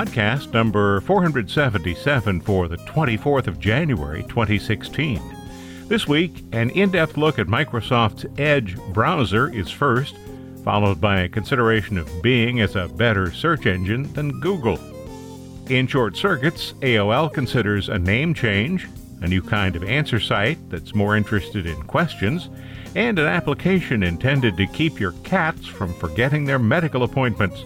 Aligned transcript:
Podcast 0.00 0.54
number 0.54 1.02
477 1.02 2.40
for 2.40 2.68
the 2.68 2.78
24th 2.78 3.46
of 3.46 3.60
January 3.60 4.22
2016. 4.22 5.20
This 5.88 6.08
week, 6.08 6.42
an 6.52 6.70
in 6.70 6.90
depth 6.90 7.18
look 7.18 7.38
at 7.38 7.48
Microsoft's 7.48 8.24
Edge 8.38 8.78
browser 8.94 9.52
is 9.52 9.70
first 9.70 10.16
followed 10.64 11.02
by 11.02 11.20
a 11.20 11.28
consideration 11.28 11.98
of 11.98 12.22
Bing 12.22 12.62
as 12.62 12.76
a 12.76 12.88
better 12.88 13.30
search 13.30 13.66
engine 13.66 14.10
than 14.14 14.40
Google. 14.40 14.78
In 15.68 15.86
short 15.86 16.16
circuits, 16.16 16.72
AOL 16.80 17.30
considers 17.30 17.90
a 17.90 17.98
name 17.98 18.32
change, 18.32 18.88
a 19.20 19.28
new 19.28 19.42
kind 19.42 19.76
of 19.76 19.84
answer 19.84 20.18
site 20.18 20.58
that's 20.70 20.94
more 20.94 21.14
interested 21.14 21.66
in 21.66 21.82
questions, 21.82 22.48
and 22.94 23.18
an 23.18 23.26
application 23.26 24.02
intended 24.02 24.56
to 24.56 24.66
keep 24.66 24.98
your 24.98 25.12
cats 25.24 25.66
from 25.66 25.92
forgetting 25.92 26.46
their 26.46 26.58
medical 26.58 27.02
appointments. 27.02 27.64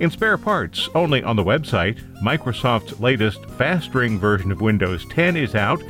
In 0.00 0.10
spare 0.10 0.38
parts, 0.38 0.88
only 0.94 1.22
on 1.22 1.36
the 1.36 1.44
website, 1.44 2.00
Microsoft's 2.22 2.98
latest 2.98 3.44
fast 3.50 3.94
ring 3.94 4.18
version 4.18 4.50
of 4.50 4.60
Windows 4.60 5.04
10 5.10 5.36
is 5.36 5.54
out 5.54 5.82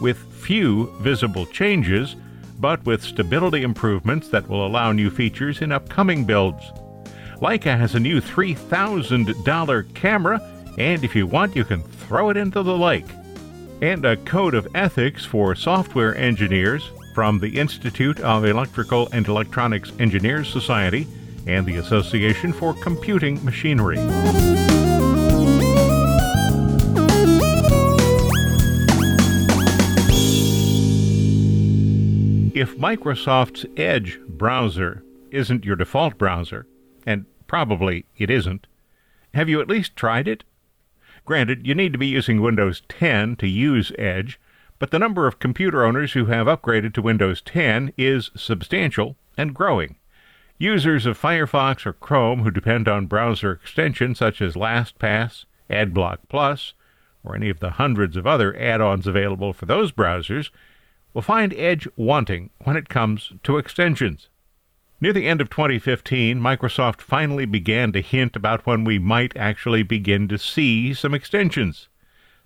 with 0.00 0.18
few 0.42 0.90
visible 1.00 1.46
changes 1.46 2.16
but 2.60 2.84
with 2.84 3.02
stability 3.02 3.62
improvements 3.62 4.28
that 4.28 4.46
will 4.48 4.66
allow 4.66 4.92
new 4.92 5.10
features 5.10 5.62
in 5.62 5.72
upcoming 5.72 6.24
builds. 6.24 6.62
Leica 7.40 7.76
has 7.76 7.94
a 7.94 8.00
new 8.00 8.20
$3,000 8.20 9.94
camera, 9.94 10.40
and 10.76 11.02
if 11.02 11.16
you 11.16 11.26
want, 11.26 11.56
you 11.56 11.64
can 11.64 11.82
throw 11.82 12.28
it 12.28 12.36
into 12.36 12.62
the 12.62 12.76
lake. 12.76 13.06
And 13.80 14.04
a 14.04 14.18
code 14.18 14.54
of 14.54 14.68
ethics 14.74 15.24
for 15.24 15.54
software 15.54 16.14
engineers 16.16 16.90
from 17.14 17.38
the 17.38 17.58
Institute 17.58 18.20
of 18.20 18.44
Electrical 18.44 19.08
and 19.12 19.26
Electronics 19.26 19.92
Engineers 19.98 20.52
Society 20.52 21.06
and 21.46 21.66
the 21.66 21.76
Association 21.76 22.52
for 22.52 22.74
Computing 22.74 23.44
Machinery. 23.44 23.98
If 32.52 32.76
Microsoft's 32.76 33.64
Edge 33.76 34.20
browser 34.28 35.02
isn't 35.30 35.64
your 35.64 35.76
default 35.76 36.18
browser, 36.18 36.66
and 37.06 37.24
probably 37.46 38.04
it 38.18 38.28
isn't, 38.28 38.66
have 39.34 39.48
you 39.48 39.60
at 39.60 39.68
least 39.68 39.96
tried 39.96 40.28
it? 40.28 40.44
Granted, 41.24 41.66
you 41.66 41.74
need 41.74 41.92
to 41.92 41.98
be 41.98 42.06
using 42.06 42.40
Windows 42.42 42.82
10 42.88 43.36
to 43.36 43.46
use 43.46 43.92
Edge, 43.98 44.40
but 44.78 44.90
the 44.90 44.98
number 44.98 45.26
of 45.26 45.38
computer 45.38 45.84
owners 45.84 46.14
who 46.14 46.26
have 46.26 46.46
upgraded 46.46 46.92
to 46.94 47.02
Windows 47.02 47.40
10 47.42 47.92
is 47.96 48.30
substantial 48.36 49.16
and 49.36 49.54
growing. 49.54 49.96
Users 50.62 51.06
of 51.06 51.18
Firefox 51.18 51.86
or 51.86 51.94
Chrome 51.94 52.42
who 52.42 52.50
depend 52.50 52.86
on 52.86 53.06
browser 53.06 53.50
extensions 53.50 54.18
such 54.18 54.42
as 54.42 54.56
LastPass, 54.56 55.46
AdBlock 55.70 56.18
Plus, 56.28 56.74
or 57.24 57.34
any 57.34 57.48
of 57.48 57.60
the 57.60 57.70
hundreds 57.70 58.14
of 58.14 58.26
other 58.26 58.54
add 58.60 58.82
ons 58.82 59.06
available 59.06 59.54
for 59.54 59.64
those 59.64 59.90
browsers 59.90 60.50
will 61.14 61.22
find 61.22 61.54
Edge 61.54 61.88
wanting 61.96 62.50
when 62.58 62.76
it 62.76 62.90
comes 62.90 63.32
to 63.42 63.56
extensions. 63.56 64.28
Near 65.00 65.14
the 65.14 65.26
end 65.26 65.40
of 65.40 65.48
2015, 65.48 66.38
Microsoft 66.38 67.00
finally 67.00 67.46
began 67.46 67.90
to 67.92 68.02
hint 68.02 68.36
about 68.36 68.66
when 68.66 68.84
we 68.84 68.98
might 68.98 69.34
actually 69.38 69.82
begin 69.82 70.28
to 70.28 70.36
see 70.36 70.92
some 70.92 71.14
extensions. 71.14 71.88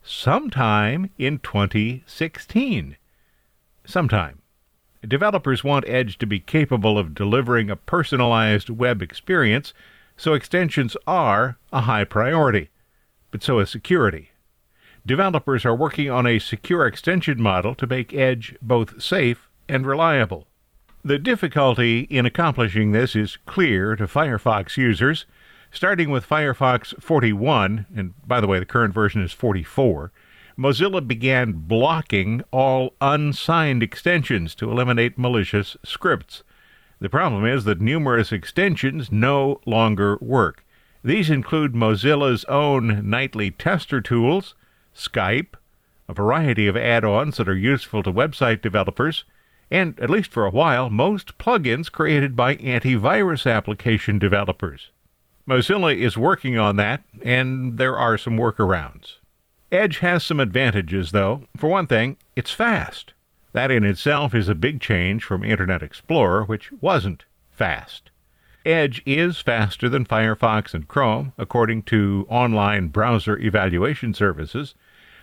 Sometime 0.04 1.10
in 1.18 1.40
2016. 1.40 2.96
Sometime. 3.84 4.38
Developers 5.08 5.62
want 5.62 5.88
Edge 5.88 6.18
to 6.18 6.26
be 6.26 6.40
capable 6.40 6.98
of 6.98 7.14
delivering 7.14 7.68
a 7.68 7.76
personalized 7.76 8.70
web 8.70 9.02
experience, 9.02 9.74
so 10.16 10.32
extensions 10.32 10.96
are 11.06 11.58
a 11.72 11.82
high 11.82 12.04
priority. 12.04 12.70
But 13.30 13.42
so 13.42 13.58
is 13.58 13.68
security. 13.68 14.30
Developers 15.04 15.66
are 15.66 15.74
working 15.74 16.10
on 16.10 16.26
a 16.26 16.38
secure 16.38 16.86
extension 16.86 17.42
model 17.42 17.74
to 17.74 17.86
make 17.86 18.14
Edge 18.14 18.56
both 18.62 19.02
safe 19.02 19.50
and 19.68 19.86
reliable. 19.86 20.46
The 21.04 21.18
difficulty 21.18 22.00
in 22.02 22.24
accomplishing 22.24 22.92
this 22.92 23.14
is 23.14 23.36
clear 23.44 23.96
to 23.96 24.06
Firefox 24.06 24.78
users. 24.78 25.26
Starting 25.70 26.08
with 26.08 26.26
Firefox 26.26 26.98
41, 27.02 27.86
and 27.94 28.14
by 28.26 28.40
the 28.40 28.46
way, 28.46 28.58
the 28.60 28.64
current 28.64 28.94
version 28.94 29.20
is 29.20 29.32
44, 29.32 30.12
Mozilla 30.56 31.06
began 31.06 31.52
blocking 31.52 32.42
all 32.52 32.94
unsigned 33.00 33.82
extensions 33.82 34.54
to 34.54 34.70
eliminate 34.70 35.18
malicious 35.18 35.76
scripts. 35.84 36.44
The 37.00 37.08
problem 37.08 37.44
is 37.44 37.64
that 37.64 37.80
numerous 37.80 38.30
extensions 38.30 39.10
no 39.10 39.60
longer 39.66 40.16
work. 40.20 40.64
These 41.02 41.28
include 41.28 41.74
Mozilla's 41.74 42.44
own 42.44 43.08
nightly 43.10 43.50
tester 43.50 44.00
tools, 44.00 44.54
Skype, 44.94 45.54
a 46.08 46.14
variety 46.14 46.66
of 46.66 46.76
add 46.76 47.04
ons 47.04 47.36
that 47.36 47.48
are 47.48 47.56
useful 47.56 48.02
to 48.04 48.12
website 48.12 48.62
developers, 48.62 49.24
and, 49.70 49.98
at 49.98 50.10
least 50.10 50.30
for 50.30 50.46
a 50.46 50.50
while, 50.50 50.88
most 50.88 51.36
plugins 51.36 51.90
created 51.90 52.36
by 52.36 52.56
antivirus 52.56 53.50
application 53.50 54.18
developers. 54.18 54.90
Mozilla 55.48 55.96
is 55.96 56.16
working 56.16 56.56
on 56.58 56.76
that, 56.76 57.02
and 57.22 57.76
there 57.76 57.98
are 57.98 58.16
some 58.16 58.38
workarounds. 58.38 59.16
Edge 59.72 59.98
has 59.98 60.24
some 60.24 60.40
advantages, 60.40 61.12
though. 61.12 61.44
For 61.56 61.68
one 61.68 61.86
thing, 61.86 62.16
it's 62.36 62.50
fast. 62.50 63.12
That 63.52 63.70
in 63.70 63.84
itself 63.84 64.34
is 64.34 64.48
a 64.48 64.54
big 64.54 64.80
change 64.80 65.24
from 65.24 65.44
Internet 65.44 65.82
Explorer, 65.82 66.44
which 66.44 66.72
wasn't 66.80 67.24
fast. 67.50 68.10
Edge 68.64 69.02
is 69.04 69.40
faster 69.40 69.88
than 69.88 70.06
Firefox 70.06 70.74
and 70.74 70.88
Chrome, 70.88 71.32
according 71.36 71.82
to 71.84 72.26
online 72.28 72.88
browser 72.88 73.38
evaluation 73.38 74.14
services, 74.14 74.74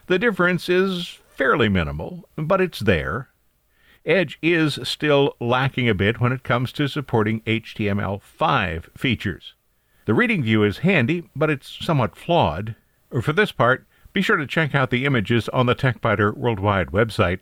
the 0.07 0.19
difference 0.19 0.67
is 0.67 1.19
fairly 1.29 1.69
minimal, 1.69 2.27
but 2.35 2.59
it's 2.59 2.79
there. 2.79 3.29
Edge 4.05 4.37
is 4.41 4.79
still 4.83 5.35
lacking 5.39 5.87
a 5.87 5.95
bit 5.95 6.19
when 6.19 6.31
it 6.31 6.43
comes 6.43 6.73
to 6.73 6.87
supporting 6.87 7.39
HTML5 7.41 8.97
features. 8.97 9.53
The 10.05 10.13
reading 10.13 10.43
view 10.43 10.63
is 10.63 10.79
handy, 10.79 11.29
but 11.33 11.49
it's 11.49 11.77
somewhat 11.85 12.17
flawed. 12.17 12.75
For 13.21 13.31
this 13.31 13.51
part, 13.51 13.87
be 14.13 14.21
sure 14.21 14.37
to 14.37 14.47
check 14.47 14.75
out 14.75 14.89
the 14.89 15.05
images 15.05 15.47
on 15.49 15.65
the 15.65 15.75
TechByter 15.75 16.35
Worldwide 16.35 16.87
website. 16.87 17.41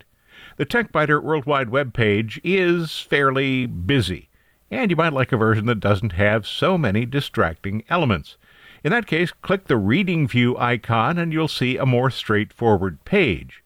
The 0.56 0.66
TechByter 0.66 1.22
Worldwide 1.22 1.70
web 1.70 1.92
page 1.92 2.40
is 2.44 3.00
fairly 3.00 3.66
busy, 3.66 4.28
and 4.70 4.90
you 4.90 4.96
might 4.96 5.12
like 5.12 5.32
a 5.32 5.36
version 5.36 5.66
that 5.66 5.80
doesn't 5.80 6.12
have 6.12 6.46
so 6.46 6.78
many 6.78 7.04
distracting 7.06 7.82
elements. 7.88 8.36
In 8.82 8.92
that 8.92 9.06
case, 9.06 9.32
click 9.32 9.66
the 9.66 9.76
Reading 9.76 10.26
View 10.26 10.56
icon 10.56 11.18
and 11.18 11.32
you'll 11.32 11.48
see 11.48 11.76
a 11.76 11.84
more 11.84 12.10
straightforward 12.10 13.04
page. 13.04 13.62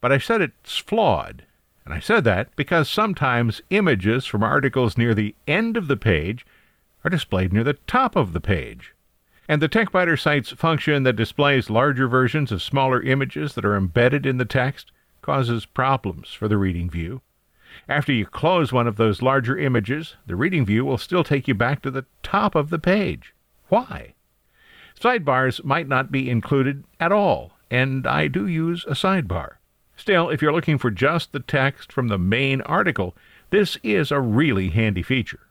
But 0.00 0.12
I 0.12 0.18
said 0.18 0.42
it's 0.42 0.78
flawed. 0.78 1.44
And 1.84 1.94
I 1.94 2.00
said 2.00 2.24
that 2.24 2.54
because 2.54 2.90
sometimes 2.90 3.62
images 3.70 4.26
from 4.26 4.42
articles 4.42 4.98
near 4.98 5.14
the 5.14 5.34
end 5.46 5.78
of 5.78 5.88
the 5.88 5.96
page 5.96 6.44
are 7.02 7.10
displayed 7.10 7.52
near 7.52 7.64
the 7.64 7.78
top 7.86 8.14
of 8.14 8.34
the 8.34 8.40
page. 8.40 8.92
And 9.48 9.62
the 9.62 9.68
TechByter 9.68 10.20
site's 10.20 10.50
function 10.50 11.04
that 11.04 11.16
displays 11.16 11.70
larger 11.70 12.06
versions 12.06 12.52
of 12.52 12.62
smaller 12.62 13.02
images 13.02 13.54
that 13.54 13.64
are 13.64 13.76
embedded 13.76 14.26
in 14.26 14.36
the 14.36 14.44
text 14.44 14.92
causes 15.22 15.64
problems 15.64 16.28
for 16.34 16.48
the 16.48 16.58
reading 16.58 16.90
view. 16.90 17.22
After 17.88 18.12
you 18.12 18.26
close 18.26 18.72
one 18.72 18.86
of 18.86 18.96
those 18.96 19.22
larger 19.22 19.56
images, 19.56 20.16
the 20.26 20.36
reading 20.36 20.66
view 20.66 20.84
will 20.84 20.98
still 20.98 21.24
take 21.24 21.48
you 21.48 21.54
back 21.54 21.80
to 21.82 21.90
the 21.90 22.04
top 22.22 22.54
of 22.54 22.68
the 22.68 22.78
page. 22.78 23.34
Why? 23.68 24.14
Sidebars 25.00 25.64
might 25.64 25.88
not 25.88 26.12
be 26.12 26.28
included 26.28 26.84
at 27.00 27.12
all, 27.12 27.52
and 27.70 28.06
I 28.06 28.28
do 28.28 28.46
use 28.46 28.84
a 28.86 28.92
sidebar. 28.92 29.52
Still, 29.96 30.28
if 30.28 30.42
you're 30.42 30.52
looking 30.52 30.78
for 30.78 30.90
just 30.90 31.32
the 31.32 31.40
text 31.40 31.92
from 31.92 32.08
the 32.08 32.18
main 32.18 32.60
article, 32.62 33.16
this 33.50 33.78
is 33.82 34.10
a 34.10 34.20
really 34.20 34.68
handy 34.70 35.02
feature. 35.02 35.47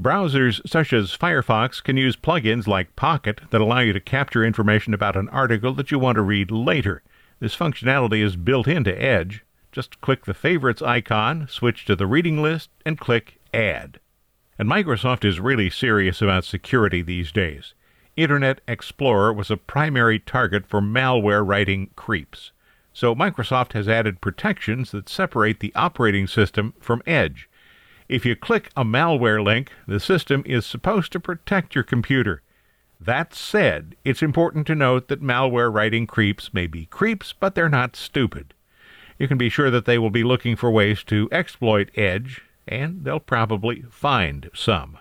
Browsers 0.00 0.60
such 0.68 0.92
as 0.92 1.16
Firefox 1.16 1.82
can 1.82 1.96
use 1.96 2.16
plugins 2.16 2.66
like 2.66 2.96
Pocket 2.96 3.40
that 3.50 3.62
allow 3.62 3.80
you 3.80 3.94
to 3.94 4.00
capture 4.00 4.44
information 4.44 4.92
about 4.92 5.16
an 5.16 5.28
article 5.30 5.72
that 5.72 5.90
you 5.90 5.98
want 5.98 6.16
to 6.16 6.22
read 6.22 6.50
later. 6.50 7.02
This 7.40 7.56
functionality 7.56 8.22
is 8.22 8.36
built 8.36 8.68
into 8.68 9.00
Edge. 9.00 9.44
Just 9.72 10.00
click 10.02 10.26
the 10.26 10.34
Favorites 10.34 10.82
icon, 10.82 11.48
switch 11.48 11.86
to 11.86 11.96
the 11.96 12.06
reading 12.06 12.42
list, 12.42 12.70
and 12.84 12.98
click 12.98 13.40
Add. 13.54 13.98
And 14.58 14.68
Microsoft 14.68 15.24
is 15.24 15.40
really 15.40 15.70
serious 15.70 16.20
about 16.20 16.44
security 16.44 17.00
these 17.00 17.32
days. 17.32 17.74
Internet 18.16 18.60
Explorer 18.68 19.32
was 19.32 19.50
a 19.50 19.56
primary 19.56 20.18
target 20.18 20.66
for 20.66 20.80
malware 20.80 21.46
writing 21.46 21.90
creeps. 21.96 22.52
So 22.92 23.14
Microsoft 23.14 23.72
has 23.74 23.88
added 23.88 24.22
protections 24.22 24.90
that 24.92 25.08
separate 25.08 25.60
the 25.60 25.74
operating 25.74 26.26
system 26.26 26.72
from 26.80 27.02
Edge. 27.06 27.48
If 28.08 28.24
you 28.24 28.36
click 28.36 28.70
a 28.76 28.84
malware 28.84 29.42
link, 29.42 29.72
the 29.88 29.98
system 29.98 30.42
is 30.46 30.64
supposed 30.64 31.10
to 31.12 31.20
protect 31.20 31.74
your 31.74 31.84
computer. 31.84 32.42
That 33.00 33.34
said, 33.34 33.96
it's 34.04 34.22
important 34.22 34.66
to 34.68 34.74
note 34.74 35.08
that 35.08 35.22
malware 35.22 35.72
writing 35.72 36.06
creeps 36.06 36.54
may 36.54 36.66
be 36.66 36.86
creeps, 36.86 37.32
but 37.32 37.54
they're 37.54 37.68
not 37.68 37.96
stupid. 37.96 38.54
You 39.18 39.26
can 39.26 39.38
be 39.38 39.48
sure 39.48 39.70
that 39.70 39.86
they 39.86 39.98
will 39.98 40.10
be 40.10 40.22
looking 40.22 40.54
for 40.56 40.70
ways 40.70 41.02
to 41.04 41.28
exploit 41.32 41.90
Edge, 41.96 42.42
and 42.68 43.04
they'll 43.04 43.18
probably 43.18 43.82
find 43.90 44.50
some. 44.54 44.98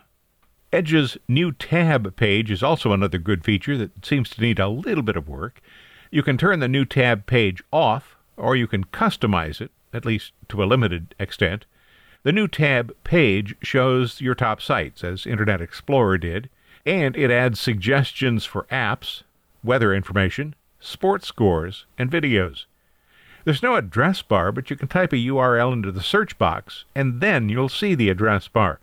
Edge's 0.74 1.18
new 1.28 1.52
tab 1.52 2.16
page 2.16 2.50
is 2.50 2.64
also 2.64 2.92
another 2.92 3.18
good 3.18 3.46
feature 3.46 3.78
that 3.78 4.06
seems 4.06 4.30
to 4.32 4.42
need 4.42 4.60
a 4.60 4.68
little 4.68 5.04
bit 5.04 5.16
of 5.16 5.30
work. 5.30 5.62
You 6.12 6.24
can 6.24 6.38
turn 6.38 6.60
the 6.60 6.68
new 6.68 6.86
tab 6.86 7.28
page 7.28 7.64
off, 7.72 8.16
or 8.36 8.56
you 8.56 8.68
can 8.68 8.86
customize 8.86 9.62
it, 9.62 9.72
at 9.94 10.06
least 10.06 10.34
to 10.50 10.64
a 10.64 10.66
limited 10.66 11.14
extent. 11.20 11.66
The 12.26 12.32
new 12.32 12.48
tab 12.48 12.92
page 13.04 13.54
shows 13.62 14.20
your 14.20 14.34
top 14.34 14.60
sites, 14.60 15.04
as 15.04 15.28
Internet 15.28 15.62
Explorer 15.62 16.18
did, 16.18 16.50
and 16.84 17.16
it 17.16 17.30
adds 17.30 17.60
suggestions 17.60 18.46
for 18.46 18.66
apps, 18.72 19.22
weather 19.64 19.94
information, 19.94 20.56
sports 20.80 21.28
scores, 21.28 21.86
and 22.00 22.10
videos. 22.10 22.66
There's 23.44 23.62
no 23.62 23.76
address 23.76 24.24
bar, 24.24 24.52
but 24.52 24.72
you 24.72 24.76
can 24.76 24.88
type 24.88 25.14
a 25.14 25.18
URL 25.18 25.72
into 25.72 25.92
the 25.92 26.02
search 26.02 26.40
box, 26.40 26.86
and 26.96 27.22
then 27.22 27.48
you'll 27.48 27.70
see 27.70 27.94
the 27.94 28.10
address 28.10 28.48
bar. 28.48 28.80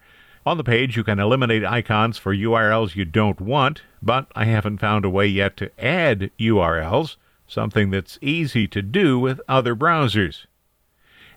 On 0.46 0.56
the 0.56 0.62
page, 0.62 0.96
you 0.96 1.02
can 1.02 1.18
eliminate 1.18 1.64
icons 1.64 2.18
for 2.18 2.32
URLs 2.32 2.94
you 2.94 3.04
don't 3.04 3.40
want, 3.40 3.82
but 4.00 4.28
I 4.36 4.44
haven't 4.44 4.78
found 4.78 5.04
a 5.04 5.10
way 5.10 5.26
yet 5.26 5.56
to 5.56 5.84
add 5.84 6.30
URLs, 6.38 7.16
something 7.48 7.90
that's 7.90 8.20
easy 8.22 8.68
to 8.68 8.82
do 8.82 9.18
with 9.18 9.40
other 9.48 9.74
browsers. 9.74 10.46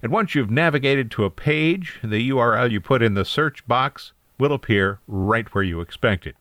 And 0.06 0.12
once 0.12 0.36
you've 0.36 0.52
navigated 0.52 1.10
to 1.10 1.24
a 1.24 1.32
page, 1.32 1.98
the 2.04 2.30
URL 2.30 2.70
you 2.70 2.80
put 2.80 3.02
in 3.02 3.16
the 3.16 3.26
search 3.26 3.68
box 3.68 4.12
will 4.38 4.54
appear 4.54 5.00
right 5.08 5.52
where 5.52 5.64
you 5.64 5.82
expect 5.82 6.28
it. 6.28 6.36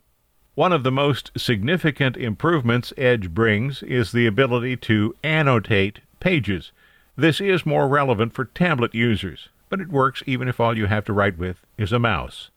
One 0.55 0.71
of 0.71 0.83
the 0.83 0.93
most 0.93 1.31
significant 1.35 2.19
improvements 2.19 2.93
Edge 2.99 3.31
brings 3.31 3.83
is 3.83 4.13
the 4.13 4.27
ability 4.27 4.77
to 4.89 5.15
annotate 5.25 6.01
pages. 6.21 6.73
This 7.17 7.41
is 7.41 7.65
more 7.65 7.89
relevant 7.89 8.35
for 8.35 8.45
tablet 8.45 8.95
users, 8.95 9.49
but 9.71 9.81
it 9.81 9.89
works 9.89 10.23
even 10.27 10.47
if 10.47 10.61
all 10.61 10.77
you 10.77 10.85
have 10.85 11.07
to 11.07 11.15
write 11.15 11.39
with 11.39 11.65
is 11.79 11.91
a 11.91 11.99
mouse. 11.99 12.51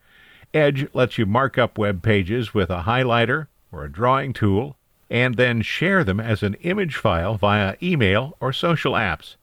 Edge 0.54 0.90
lets 0.94 1.18
you 1.18 1.26
mark 1.26 1.58
up 1.58 1.78
web 1.78 2.04
pages 2.04 2.54
with 2.54 2.70
a 2.70 2.84
highlighter 2.84 3.48
or 3.72 3.86
a 3.86 3.90
drawing 3.90 4.34
tool 4.34 4.76
and 5.10 5.36
then 5.36 5.62
share 5.62 6.04
them 6.04 6.20
as 6.20 6.44
an 6.44 6.56
image 6.56 6.98
file 6.98 7.38
via 7.38 7.78
email 7.82 8.36
or 8.42 8.52
social 8.52 8.92
apps. 8.92 9.38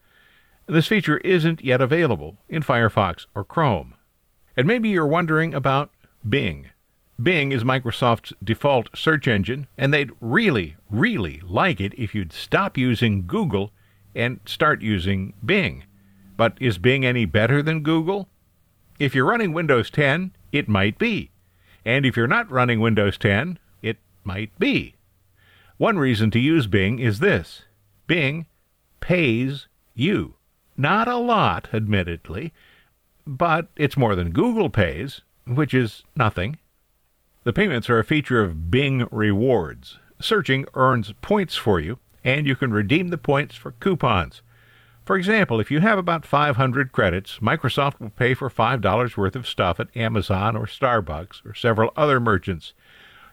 This 0.66 0.87
feature 0.87 1.19
isn't 1.19 1.62
yet 1.62 1.82
available 1.82 2.38
in 2.49 2.62
Firefox 2.62 3.26
or 3.34 3.44
Chrome. 3.44 3.94
And 4.56 4.66
maybe 4.66 4.88
you're 4.88 5.06
wondering 5.06 5.52
about 5.52 5.90
Bing. 6.26 6.70
Bing 7.22 7.52
is 7.52 7.62
Microsoft's 7.62 8.32
default 8.43 8.88
search 8.96 9.28
engine, 9.28 9.66
and 9.76 9.93
they'd 9.93 10.11
really, 10.20 10.76
really 10.90 11.40
like 11.44 11.81
it 11.81 11.93
if 11.99 12.14
you'd 12.14 12.32
stop 12.32 12.78
using 12.78 13.26
Google 13.26 13.72
and 14.14 14.40
start 14.46 14.81
using 14.81 15.34
Bing. 15.44 15.84
But 16.37 16.56
is 16.61 16.78
Bing 16.78 17.05
any 17.05 17.26
better 17.26 17.62
than 17.62 17.82
Google? 17.82 18.28
If 18.99 19.14
you're 19.14 19.26
running 19.26 19.52
Windows 19.52 19.90
10, 19.90 20.32
it 20.50 20.69
might 20.69 20.99
be. 20.99 21.31
And 21.84 22.06
if 22.06 22.16
you're 22.16 22.26
not 22.26 22.50
running 22.50 22.81
Windows 22.81 23.19
10, 23.19 23.58
it 23.82 23.99
might 24.25 24.58
be. 24.58 24.94
One 25.76 25.99
reason 25.99 26.31
to 26.31 26.38
use 26.38 26.66
Bing 26.66 26.99
is 26.99 27.19
this 27.19 27.64
Bing 28.06 28.46
pays 29.00 29.69
you. 29.94 30.37
Not 30.76 31.09
a 31.09 31.17
lot, 31.17 31.69
admittedly, 31.73 32.53
but 33.26 33.69
it's 33.76 33.97
more 33.97 34.15
than 34.15 34.31
Google 34.31 34.71
pays, 34.71 35.23
which 35.47 35.73
is 35.73 36.03
nothing. 36.17 36.59
The 37.44 37.53
payments 37.53 37.88
are 37.91 37.99
a 37.99 38.05
feature 38.05 38.43
of 38.43 38.71
Bing 38.71 39.06
Rewards. 39.11 39.99
Searching 40.21 40.67
earns 40.75 41.12
points 41.23 41.56
for 41.56 41.79
you, 41.79 41.99
and 42.25 42.47
you 42.47 42.56
can 42.56 42.73
redeem 42.73 43.09
the 43.09 43.19
points 43.19 43.55
for 43.55 43.73
coupons. 43.73 44.43
For 45.05 45.17
example, 45.17 45.61
if 45.61 45.71
you 45.71 45.81
have 45.81 45.99
about 45.99 46.25
500 46.25 46.91
credits, 46.91 47.38
Microsoft 47.38 48.00
will 48.00 48.11
pay 48.11 48.32
for 48.32 48.49
$5 48.49 49.17
worth 49.17 49.37
of 49.37 49.47
stuff 49.47 49.79
at 49.79 49.94
Amazon 49.94 50.56
or 50.56 50.65
Starbucks 50.65 51.44
or 51.44 51.55
several 51.55 51.93
other 51.94 52.19
merchants. 52.19 52.73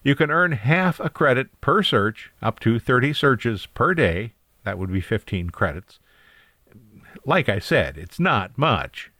You 0.03 0.15
can 0.15 0.29
earn 0.29 0.51
half 0.51 0.99
a 0.99 1.09
credit 1.09 1.61
per 1.61 1.81
search, 1.81 2.31
up 2.41 2.59
to 2.59 2.77
30 2.77 3.13
searches 3.13 3.65
per 3.67 3.93
day. 3.93 4.33
That 4.65 4.77
would 4.77 4.91
be 4.91 4.99
15 4.99 5.51
credits. 5.51 5.99
Like 7.25 7.49
I 7.49 7.59
said, 7.59 7.97
it's 7.97 8.19
not 8.19 8.57
much. 8.57 9.11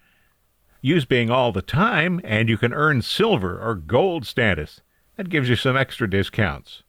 Use 0.81 1.05
Bing 1.05 1.29
all 1.29 1.51
the 1.51 1.61
time, 1.61 2.19
and 2.23 2.49
you 2.49 2.57
can 2.57 2.73
earn 2.73 3.03
silver 3.03 3.59
or 3.59 3.75
gold 3.75 4.25
status. 4.25 4.81
That 5.17 5.29
gives 5.29 5.47
you 5.47 5.55
some 5.55 5.77
extra 5.77 6.09
discounts. 6.09 6.81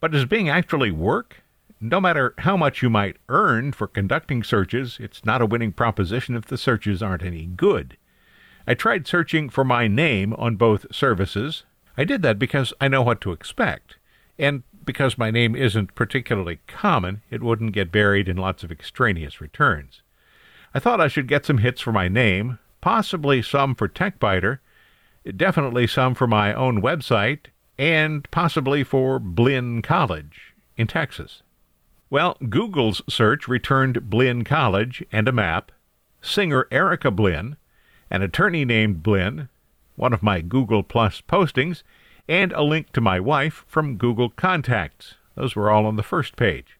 But 0.00 0.12
does 0.12 0.24
Bing 0.24 0.48
actually 0.48 0.90
work? 0.90 1.42
No 1.80 2.00
matter 2.00 2.34
how 2.38 2.56
much 2.56 2.82
you 2.82 2.88
might 2.88 3.18
earn 3.28 3.72
for 3.72 3.86
conducting 3.86 4.42
searches, 4.42 4.96
it's 4.98 5.24
not 5.24 5.42
a 5.42 5.46
winning 5.46 5.72
proposition 5.72 6.34
if 6.34 6.46
the 6.46 6.56
searches 6.56 7.02
aren't 7.02 7.22
any 7.22 7.44
good. 7.44 7.98
I 8.66 8.74
tried 8.74 9.06
searching 9.06 9.50
for 9.50 9.64
my 9.64 9.86
name 9.86 10.32
on 10.34 10.56
both 10.56 10.86
services. 10.94 11.64
I 11.96 12.04
did 12.04 12.22
that 12.22 12.38
because 12.38 12.72
I 12.80 12.88
know 12.88 13.02
what 13.02 13.20
to 13.20 13.32
expect, 13.32 13.96
and 14.38 14.62
because 14.84 15.18
my 15.18 15.30
name 15.30 15.54
isn't 15.54 15.94
particularly 15.94 16.60
common, 16.66 17.22
it 17.30 17.42
wouldn't 17.42 17.72
get 17.72 17.92
buried 17.92 18.28
in 18.28 18.36
lots 18.38 18.64
of 18.64 18.72
extraneous 18.72 19.40
returns. 19.40 20.02
I 20.74 20.78
thought 20.78 21.00
I 21.00 21.08
should 21.08 21.28
get 21.28 21.46
some 21.46 21.58
hits 21.58 21.80
for 21.80 21.92
my 21.92 22.08
name, 22.08 22.58
possibly 22.80 23.42
some 23.42 23.74
for 23.74 23.88
TechByter, 23.88 24.58
definitely 25.36 25.86
some 25.86 26.14
for 26.14 26.26
my 26.26 26.52
own 26.54 26.82
website, 26.82 27.46
and 27.78 28.28
possibly 28.30 28.84
for 28.84 29.18
Blinn 29.18 29.82
College 29.82 30.54
in 30.76 30.86
Texas. 30.86 31.42
Well, 32.10 32.36
Google's 32.48 33.02
search 33.08 33.48
returned 33.48 34.08
Blinn 34.08 34.44
College 34.44 35.04
and 35.12 35.28
a 35.28 35.32
map, 35.32 35.72
singer 36.22 36.66
Erica 36.70 37.10
Blinn, 37.10 37.56
an 38.10 38.22
attorney 38.22 38.64
named 38.64 39.02
Blinn, 39.02 39.48
one 39.96 40.12
of 40.12 40.22
my 40.22 40.40
Google 40.40 40.82
Plus 40.82 41.20
postings, 41.20 41.82
and 42.28 42.52
a 42.52 42.62
link 42.62 42.92
to 42.92 43.00
my 43.00 43.20
wife 43.20 43.64
from 43.66 43.96
Google 43.96 44.30
Contacts. 44.30 45.14
Those 45.34 45.54
were 45.54 45.70
all 45.70 45.86
on 45.86 45.96
the 45.96 46.02
first 46.02 46.36
page. 46.36 46.77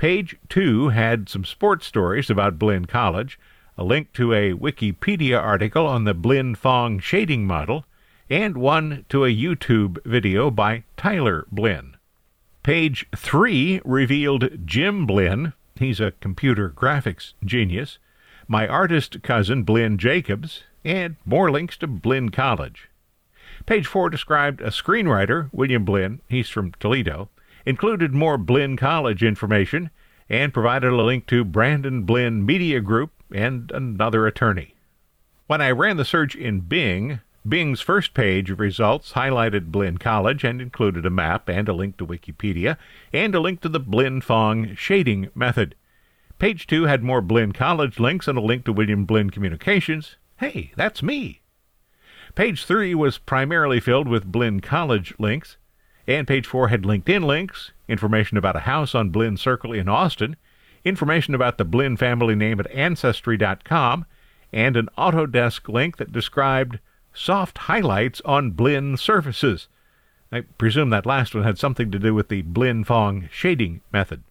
Page 0.00 0.34
2 0.48 0.88
had 0.88 1.28
some 1.28 1.44
sports 1.44 1.84
stories 1.84 2.30
about 2.30 2.58
Blinn 2.58 2.86
College, 2.86 3.38
a 3.76 3.84
link 3.84 4.14
to 4.14 4.32
a 4.32 4.54
Wikipedia 4.54 5.38
article 5.38 5.86
on 5.86 6.04
the 6.04 6.14
Blinn 6.14 6.54
Phong 6.54 7.00
shading 7.00 7.46
model, 7.46 7.84
and 8.30 8.56
one 8.56 9.04
to 9.10 9.26
a 9.26 9.28
YouTube 9.28 10.02
video 10.06 10.50
by 10.50 10.84
Tyler 10.96 11.46
Blinn. 11.52 11.98
Page 12.62 13.04
3 13.14 13.82
revealed 13.84 14.66
Jim 14.66 15.04
Blinn, 15.04 15.52
he's 15.78 16.00
a 16.00 16.12
computer 16.12 16.70
graphics 16.70 17.34
genius, 17.44 17.98
my 18.48 18.66
artist 18.66 19.22
cousin 19.22 19.64
Blinn 19.64 19.98
Jacobs, 19.98 20.62
and 20.82 21.16
more 21.26 21.50
links 21.50 21.76
to 21.76 21.86
Blinn 21.86 22.30
College. 22.30 22.88
Page 23.66 23.86
4 23.86 24.08
described 24.08 24.62
a 24.62 24.68
screenwriter, 24.68 25.50
William 25.52 25.84
Blinn, 25.84 26.22
he's 26.26 26.48
from 26.48 26.72
Toledo, 26.80 27.28
included 27.66 28.12
more 28.12 28.38
Blinn 28.38 28.76
College 28.76 29.22
information, 29.22 29.90
and 30.28 30.54
provided 30.54 30.92
a 30.92 30.96
link 30.96 31.26
to 31.26 31.44
Brandon 31.44 32.04
Blinn 32.04 32.46
Media 32.46 32.80
Group 32.80 33.12
and 33.34 33.70
another 33.72 34.26
attorney. 34.26 34.74
When 35.46 35.60
I 35.60 35.72
ran 35.72 35.96
the 35.96 36.04
search 36.04 36.36
in 36.36 36.60
Bing, 36.60 37.20
Bing's 37.46 37.80
first 37.80 38.14
page 38.14 38.50
of 38.50 38.60
results 38.60 39.12
highlighted 39.12 39.72
Blinn 39.72 39.98
College 39.98 40.44
and 40.44 40.60
included 40.60 41.06
a 41.06 41.10
map 41.10 41.48
and 41.48 41.68
a 41.68 41.72
link 41.72 41.96
to 41.96 42.06
Wikipedia 42.06 42.76
and 43.12 43.34
a 43.34 43.40
link 43.40 43.60
to 43.62 43.68
the 43.68 43.80
Blinn 43.80 44.20
Phong 44.20 44.76
shading 44.76 45.30
method. 45.34 45.74
Page 46.38 46.66
2 46.66 46.84
had 46.84 47.02
more 47.02 47.20
Blinn 47.20 47.52
College 47.52 47.98
links 47.98 48.28
and 48.28 48.38
a 48.38 48.42
link 48.42 48.64
to 48.64 48.72
William 48.72 49.04
Blinn 49.04 49.30
Communications. 49.30 50.16
Hey, 50.36 50.72
that's 50.76 51.02
me. 51.02 51.40
Page 52.34 52.64
3 52.64 52.94
was 52.94 53.18
primarily 53.18 53.80
filled 53.80 54.06
with 54.06 54.30
Blinn 54.30 54.60
College 54.60 55.14
links, 55.18 55.56
and 56.10 56.26
page 56.26 56.46
4 56.46 56.68
had 56.68 56.82
LinkedIn 56.82 57.24
links, 57.24 57.70
information 57.86 58.36
about 58.36 58.56
a 58.56 58.60
house 58.60 58.96
on 58.96 59.10
Blinn 59.10 59.36
Circle 59.36 59.72
in 59.72 59.88
Austin, 59.88 60.34
information 60.84 61.36
about 61.36 61.56
the 61.56 61.64
Blinn 61.64 61.96
family 61.96 62.34
name 62.34 62.58
at 62.58 62.70
Ancestry.com, 62.72 64.06
and 64.52 64.76
an 64.76 64.88
Autodesk 64.98 65.68
link 65.68 65.98
that 65.98 66.10
described 66.10 66.80
soft 67.14 67.58
highlights 67.58 68.20
on 68.24 68.50
Blinn 68.50 68.96
surfaces. 68.96 69.68
I 70.32 70.40
presume 70.40 70.90
that 70.90 71.06
last 71.06 71.32
one 71.32 71.44
had 71.44 71.58
something 71.58 71.92
to 71.92 71.98
do 71.98 72.12
with 72.12 72.28
the 72.28 72.42
Blinn 72.42 72.84
Phong 72.84 73.28
shading 73.30 73.80
method. 73.92 74.24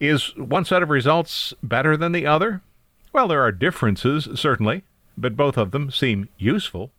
Is 0.00 0.36
one 0.36 0.64
set 0.64 0.82
of 0.82 0.90
results 0.90 1.54
better 1.62 1.96
than 1.96 2.10
the 2.10 2.26
other? 2.26 2.60
Well, 3.12 3.28
there 3.28 3.42
are 3.42 3.52
differences, 3.52 4.28
certainly, 4.34 4.82
but 5.16 5.36
both 5.36 5.56
of 5.56 5.70
them 5.70 5.92
seem 5.92 6.28
useful. 6.38 6.90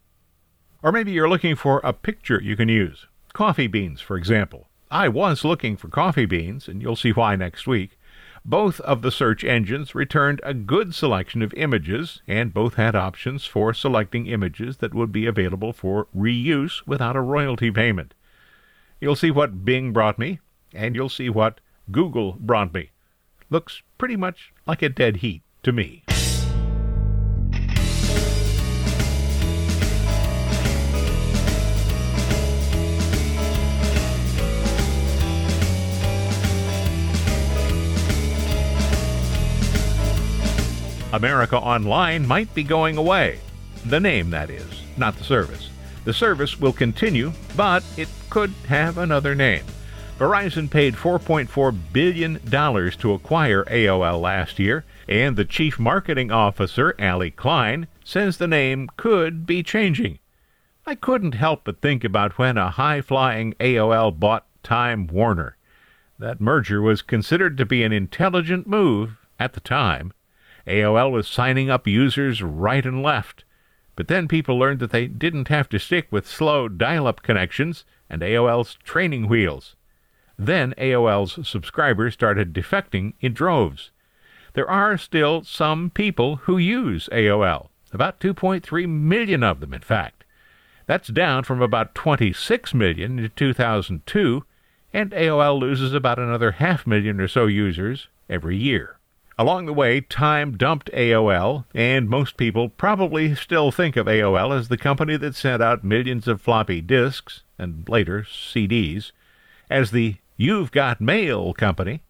Or 0.82 0.94
maybe 0.94 1.12
you're 1.12 1.30
looking 1.30 1.58
for 1.58 1.82
a 1.84 1.92
picture 1.92 2.42
you 2.42 2.56
can 2.56 2.70
use. 2.70 3.08
Coffee 3.34 3.68
beans, 3.68 4.02
for 4.02 4.18
example. 4.18 4.68
I 4.92 5.08
was 5.08 5.46
looking 5.46 5.78
for 5.78 5.88
coffee 5.88 6.26
beans, 6.26 6.68
and 6.68 6.82
you'll 6.82 6.96
see 6.96 7.12
why 7.12 7.36
next 7.36 7.68
week. 7.68 7.98
Both 8.44 8.80
of 8.82 9.02
the 9.02 9.12
search 9.12 9.44
engines 9.44 9.94
returned 9.94 10.42
a 10.44 10.54
good 10.54 10.96
selection 10.96 11.42
of 11.42 11.54
images, 11.54 12.22
and 12.28 12.54
both 12.54 12.76
had 12.76 12.96
options 12.96 13.46
for 13.46 13.74
selecting 13.74 14.28
images 14.28 14.78
that 14.78 14.94
would 14.94 15.12
be 15.12 15.26
available 15.26 15.74
for 15.74 16.08
reuse 16.16 16.86
without 16.88 17.16
a 17.16 17.22
royalty 17.22 17.70
payment. 17.70 18.14
You'll 19.00 19.16
see 19.16 19.32
what 19.32 19.64
Bing 19.64 19.94
brought 19.94 20.18
me, 20.18 20.40
and 20.74 20.96
you'll 20.96 21.10
see 21.10 21.30
what 21.30 21.60
Google 21.92 22.38
brought 22.40 22.74
me. 22.74 22.90
Looks 23.50 23.84
pretty 23.98 24.16
much 24.16 24.54
like 24.66 24.82
a 24.82 24.90
dead 24.90 25.18
heat 25.18 25.44
to 25.64 25.72
me. 25.72 26.04
America 41.12 41.58
Online 41.58 42.28
might 42.28 42.54
be 42.54 42.64
going 42.64 42.98
away. 42.98 43.40
The 43.86 44.00
name, 44.00 44.30
that 44.30 44.50
is, 44.50 44.84
not 44.96 45.18
the 45.18 45.24
service. 45.24 45.70
The 46.06 46.14
service 46.14 46.60
will 46.60 46.74
continue, 46.74 47.34
but 47.56 47.84
it 47.98 48.10
could 48.30 48.52
have 48.68 48.98
another 48.98 49.34
name. 49.34 49.64
Verizon 50.20 50.70
paid 50.70 50.96
$4.4 50.96 51.76
billion 51.92 52.40
to 52.42 53.14
acquire 53.14 53.64
AOL 53.64 54.22
last 54.22 54.60
year, 54.60 54.86
and 55.08 55.36
the 55.36 55.46
chief 55.46 55.80
marketing 55.80 56.30
officer, 56.30 56.94
Allie 57.00 57.32
Kline, 57.32 57.88
says 58.04 58.38
the 58.38 58.48
name 58.48 58.90
could 58.98 59.46
be 59.46 59.64
changing. 59.64 60.20
I 60.86 60.96
couldn't 60.96 61.36
help 61.36 61.64
but 61.64 61.82
think 61.82 62.04
about 62.04 62.38
when 62.38 62.58
a 62.58 62.70
high 62.70 63.02
flying 63.02 63.54
AOL 63.60 64.20
bought 64.20 64.46
Time 64.62 65.08
Warner. 65.08 65.58
That 66.20 66.42
merger 66.42 66.82
was 66.82 67.02
considered 67.02 67.58
to 67.58 67.66
be 67.66 67.84
an 67.84 67.94
intelligent 67.94 68.68
move 68.68 69.18
at 69.40 69.54
the 69.54 69.62
time. 69.62 70.12
AOL 70.70 71.12
was 71.12 71.28
signing 71.28 71.70
up 71.70 71.88
users 71.88 72.42
right 72.42 72.86
and 72.86 73.04
left. 73.04 73.44
But 73.96 74.08
then 74.08 74.28
people 74.28 74.58
learned 74.58 74.80
that 74.80 74.92
they 74.92 75.08
didn't 75.08 75.50
have 75.50 75.68
to 75.70 75.80
stick 75.80 76.08
with 76.12 76.26
slow 76.26 76.70
dial 76.70 77.08
up 77.08 77.22
connections 77.22 77.84
and 78.10 78.22
AOL's 78.22 78.76
training 78.76 79.28
wheels. 79.28 79.76
Then 80.38 80.74
AOL's 80.78 81.46
subscribers 81.48 82.14
started 82.14 82.54
defecting 82.54 83.14
in 83.20 83.34
droves. 83.34 83.92
There 84.54 84.70
are 84.70 84.98
still 84.98 85.44
some 85.44 85.90
people 85.90 86.38
who 86.38 86.58
use 86.58 87.10
AOL, 87.12 87.70
about 87.92 88.20
2.3 88.20 88.88
million 88.88 89.44
of 89.44 89.60
them, 89.60 89.74
in 89.74 89.82
fact. 89.82 90.24
That's 90.86 91.10
down 91.10 91.44
from 91.44 91.62
about 91.62 91.94
26 91.94 92.74
million 92.74 93.20
in 93.20 93.32
2002, 93.36 94.46
and 94.94 95.12
AOL 95.12 95.60
loses 95.60 95.94
about 95.94 96.20
another 96.20 96.52
half 96.52 96.88
million 96.88 97.20
or 97.20 97.28
so 97.28 97.46
users 97.46 98.08
every 98.30 98.58
year. 98.58 98.99
Along 99.40 99.68
the 99.68 99.74
way, 99.74 100.02
Time 100.02 100.58
dumped 100.58 100.92
AOL, 100.92 101.64
and 101.74 102.10
most 102.10 102.36
people 102.36 102.68
probably 102.68 103.34
still 103.36 103.72
think 103.72 103.96
of 103.96 104.06
AOL 104.06 104.54
as 104.54 104.68
the 104.68 104.76
company 104.76 105.16
that 105.16 105.34
sent 105.34 105.64
out 105.64 105.82
millions 105.82 106.28
of 106.28 106.42
floppy 106.42 106.82
disks, 106.82 107.44
and 107.58 107.88
later 107.88 108.24
CDs, 108.24 109.14
as 109.70 109.92
the 109.92 110.18
You've 110.36 110.72
Got 110.72 111.00
Mail 111.00 111.54
company, 111.54 112.02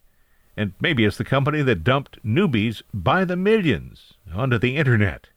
and 0.57 0.73
maybe 0.81 1.05
as 1.05 1.17
the 1.17 1.23
company 1.23 1.61
that 1.61 1.83
dumped 1.83 2.17
newbies 2.25 2.81
by 2.91 3.25
the 3.25 3.35
millions 3.35 4.13
onto 4.33 4.57
the 4.57 4.75
Internet. 4.75 5.29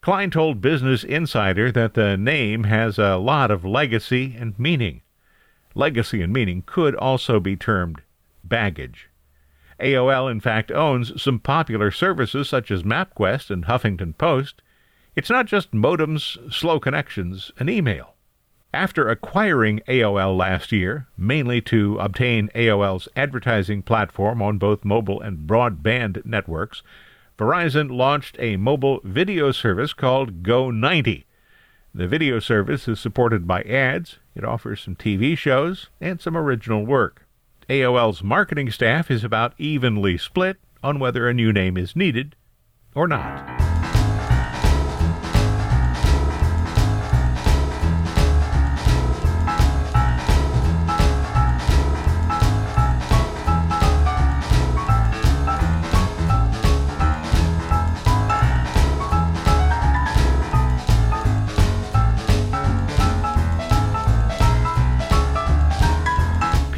Kline 0.00 0.30
told 0.30 0.62
Business 0.62 1.04
Insider 1.04 1.70
that 1.70 1.92
the 1.92 2.16
name 2.16 2.64
has 2.64 2.98
a 2.98 3.16
lot 3.16 3.50
of 3.50 3.62
legacy 3.62 4.34
and 4.38 4.58
meaning. 4.58 5.02
Legacy 5.74 6.22
and 6.22 6.32
meaning 6.32 6.62
could 6.64 6.94
also 6.94 7.38
be 7.40 7.56
termed 7.56 8.00
baggage. 8.42 9.10
AOL, 9.80 10.30
in 10.30 10.40
fact, 10.40 10.70
owns 10.70 11.20
some 11.22 11.38
popular 11.38 11.90
services 11.90 12.48
such 12.48 12.70
as 12.70 12.82
MapQuest 12.82 13.50
and 13.50 13.66
Huffington 13.66 14.16
Post. 14.16 14.62
It's 15.14 15.30
not 15.30 15.46
just 15.46 15.72
modems, 15.72 16.52
slow 16.52 16.80
connections, 16.80 17.50
and 17.58 17.68
email. 17.68 18.14
After 18.74 19.08
acquiring 19.08 19.80
AOL 19.88 20.36
last 20.36 20.72
year, 20.72 21.06
mainly 21.16 21.60
to 21.62 21.98
obtain 21.98 22.50
AOL's 22.54 23.08
advertising 23.16 23.82
platform 23.82 24.42
on 24.42 24.58
both 24.58 24.84
mobile 24.84 25.20
and 25.20 25.48
broadband 25.48 26.24
networks, 26.26 26.82
Verizon 27.38 27.90
launched 27.90 28.36
a 28.38 28.56
mobile 28.56 29.00
video 29.04 29.52
service 29.52 29.92
called 29.92 30.42
Go90. 30.42 31.24
The 31.94 32.08
video 32.08 32.38
service 32.38 32.88
is 32.88 33.00
supported 33.00 33.46
by 33.46 33.62
ads, 33.62 34.18
it 34.34 34.44
offers 34.44 34.82
some 34.82 34.96
TV 34.96 35.36
shows, 35.36 35.88
and 36.00 36.20
some 36.20 36.36
original 36.36 36.84
work. 36.84 37.25
AOL's 37.68 38.22
marketing 38.22 38.70
staff 38.70 39.10
is 39.10 39.24
about 39.24 39.52
evenly 39.58 40.16
split 40.16 40.58
on 40.84 41.00
whether 41.00 41.28
a 41.28 41.34
new 41.34 41.52
name 41.52 41.76
is 41.76 41.96
needed 41.96 42.36
or 42.94 43.08
not. 43.08 43.55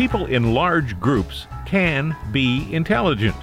People 0.09 0.25
in 0.25 0.55
large 0.55 0.99
groups 0.99 1.47
can 1.67 2.17
be 2.33 2.67
intelligent. 2.75 3.37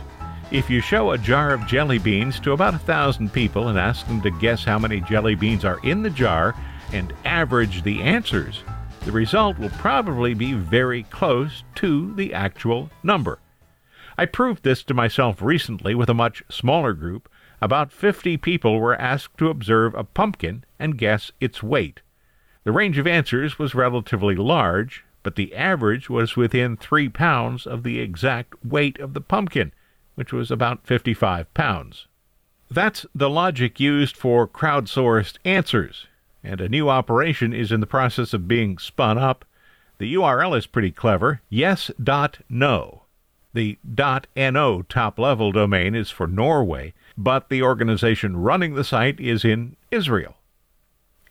If 0.49 0.67
you 0.67 0.81
show 0.81 1.11
a 1.11 1.17
jar 1.19 1.53
of 1.53 1.67
jelly 1.67 1.99
beans 1.99 2.39
to 2.39 2.53
about 2.53 2.73
a 2.73 2.79
thousand 2.79 3.31
people 3.33 3.67
and 3.67 3.77
ask 3.77 4.07
them 4.07 4.19
to 4.23 4.31
guess 4.31 4.63
how 4.63 4.79
many 4.79 4.99
jelly 5.01 5.35
beans 5.35 5.63
are 5.63 5.79
in 5.83 6.01
the 6.01 6.09
jar 6.09 6.55
and 6.91 7.13
average 7.23 7.83
the 7.83 8.01
answers, 8.01 8.63
the 9.01 9.11
result 9.11 9.59
will 9.59 9.69
probably 9.77 10.33
be 10.33 10.53
very 10.53 11.03
close 11.03 11.63
to 11.75 12.15
the 12.15 12.33
actual 12.33 12.89
number. 13.03 13.37
I 14.17 14.25
proved 14.25 14.63
this 14.63 14.81
to 14.85 14.95
myself 14.95 15.43
recently 15.43 15.93
with 15.93 16.09
a 16.09 16.15
much 16.15 16.41
smaller 16.49 16.93
group. 16.93 17.29
About 17.61 17.91
50 17.91 18.37
people 18.37 18.79
were 18.79 18.99
asked 18.99 19.37
to 19.37 19.49
observe 19.49 19.93
a 19.93 20.03
pumpkin 20.03 20.63
and 20.79 20.97
guess 20.97 21.31
its 21.39 21.61
weight. 21.61 22.01
The 22.63 22.71
range 22.71 22.97
of 22.97 23.05
answers 23.05 23.59
was 23.59 23.75
relatively 23.75 24.33
large, 24.33 25.04
but 25.25 25.37
the 25.37 25.55
average 25.55 26.07
was 26.07 26.37
within 26.37 26.77
three 26.77 27.09
pounds 27.09 27.65
of 27.65 27.81
the 27.81 27.99
exact 27.99 28.53
weight 28.63 28.99
of 28.99 29.15
the 29.15 29.21
pumpkin, 29.21 29.71
which 30.13 30.31
was 30.31 30.51
about 30.51 30.85
55 30.85 31.51
pounds. 31.55 32.05
That's 32.69 33.07
the 33.15 33.27
logic 33.27 33.79
used 33.79 34.15
for 34.15 34.47
crowdsourced 34.47 35.39
answers, 35.43 36.05
and 36.43 36.61
a 36.61 36.69
new 36.69 36.89
operation 36.89 37.53
is 37.53 37.71
in 37.71 37.79
the 37.79 37.87
process 37.87 38.35
of 38.35 38.47
being 38.47 38.77
spun 38.77 39.17
up. 39.17 39.45
The 39.97 40.13
URL 40.13 40.55
is 40.55 40.67
pretty 40.67 40.91
clever 40.91 41.41
yes.no. 41.49 43.01
The 43.55 43.79
.no 44.37 44.81
top 44.83 45.17
level 45.17 45.51
domain 45.51 45.95
is 45.95 46.11
for 46.11 46.27
Norway, 46.27 46.93
but 47.17 47.49
the 47.49 47.63
organization 47.63 48.37
running 48.37 48.75
the 48.75 48.83
site 48.83 49.19
is 49.19 49.43
in 49.43 49.75
Israel. 49.89 50.35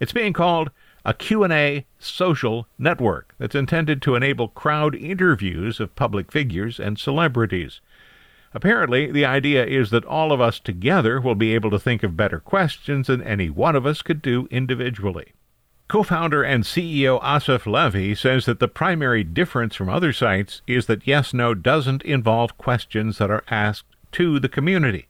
It's 0.01 0.13
being 0.13 0.33
called 0.33 0.73
a 1.05 1.13
Q&A 1.13 1.85
social 1.99 2.67
network 2.79 3.35
that's 3.39 3.55
intended 3.55 4.01
to 4.03 4.15
enable 4.15 4.49
crowd 4.49 4.95
interviews 4.95 5.79
of 5.81 5.95
public 5.95 6.33
figures 6.33 6.81
and 6.81 6.99
celebrities. 6.99 7.81
Apparently, 8.55 9.11
the 9.11 9.25
idea 9.25 9.67
is 9.67 9.91
that 9.91 10.05
all 10.05 10.33
of 10.33 10.41
us 10.41 10.61
together 10.61 11.21
will 11.21 11.35
be 11.35 11.55
able 11.55 11.71
to 11.71 11.79
think 11.79 12.03
of 12.03 12.17
better 12.17 12.39
questions 12.39 13.09
than 13.09 13.23
any 13.23 13.51
one 13.51 13.77
of 13.77 13.85
us 13.85 14.01
could 14.01 14.23
do 14.23 14.47
individually. 14.51 15.33
Co-founder 15.89 16.43
and 16.43 16.65
CEO 16.65 17.21
Asif 17.23 17.67
Levy 17.67 18.15
says 18.15 18.47
that 18.47 18.59
the 18.59 18.69
primary 18.69 19.23
difference 19.23 19.75
from 19.75 19.91
other 19.91 20.13
sites 20.13 20.63
is 20.67 20.87
that 20.87 21.07
Yes 21.07 21.35
No 21.35 21.53
doesn't 21.53 22.03
involve 22.03 22.57
questions 22.57 23.19
that 23.19 23.31
are 23.31 23.45
asked 23.51 23.85
to 24.13 24.41
the 24.41 24.49
community, 24.49 25.07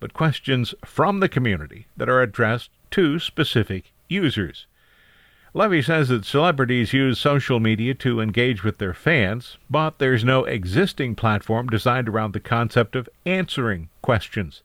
but 0.00 0.14
questions 0.14 0.74
from 0.84 1.20
the 1.20 1.28
community 1.28 1.88
that 1.96 2.08
are 2.08 2.22
addressed 2.22 2.70
to 2.92 3.18
specific 3.18 3.92
users. 4.08 4.66
Levy 5.56 5.82
says 5.82 6.08
that 6.08 6.24
celebrities 6.24 6.92
use 6.92 7.20
social 7.20 7.60
media 7.60 7.94
to 7.94 8.20
engage 8.20 8.64
with 8.64 8.78
their 8.78 8.92
fans, 8.92 9.56
but 9.70 10.00
there's 10.00 10.24
no 10.24 10.44
existing 10.44 11.14
platform 11.14 11.68
designed 11.68 12.08
around 12.08 12.32
the 12.32 12.40
concept 12.40 12.96
of 12.96 13.08
answering 13.24 13.88
questions. 14.02 14.62